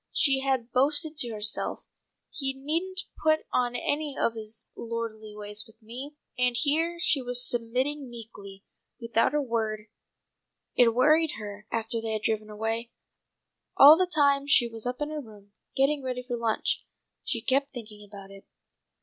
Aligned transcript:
She 0.13 0.39
had 0.39 0.71
boasted 0.71 1.15
to 1.17 1.29
herself, 1.31 1.85
"He 2.31 2.53
needn't 2.55 3.01
put 3.23 3.41
on 3.53 3.75
any 3.75 4.17
of 4.19 4.33
his 4.33 4.67
lordly 4.75 5.35
ways 5.35 5.65
with 5.67 5.79
me!" 5.79 6.15
and 6.39 6.55
here 6.57 6.97
she 6.99 7.21
was 7.21 7.47
submitting 7.47 8.09
meekly, 8.09 8.63
without 8.99 9.35
a 9.35 9.41
word. 9.43 9.89
It 10.75 10.95
worried 10.95 11.33
her 11.37 11.67
after 11.71 12.01
they 12.01 12.13
had 12.13 12.23
driven 12.23 12.49
away. 12.49 12.89
All 13.77 13.95
the 13.95 14.07
time 14.11 14.47
she 14.47 14.67
was 14.67 14.87
up 14.87 15.01
in 15.01 15.11
her 15.11 15.21
room, 15.21 15.51
getting 15.75 16.01
ready 16.01 16.23
for 16.23 16.35
lunch, 16.35 16.83
she 17.23 17.39
kept 17.39 17.71
thinking 17.71 18.03
about 18.03 18.31
it. 18.31 18.47